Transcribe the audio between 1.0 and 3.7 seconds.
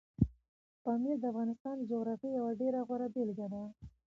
د افغانستان د جغرافیې یوه ډېره غوره بېلګه ده.